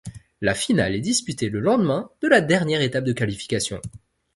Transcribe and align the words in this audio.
La 0.41 0.55
finale 0.55 0.95
est 0.95 0.99
disputée 0.99 1.49
le 1.49 1.59
lendemain 1.59 2.09
de 2.23 2.27
la 2.27 2.41
dernière 2.41 2.81
étape 2.81 3.03
de 3.03 3.13
qualification. 3.13 3.79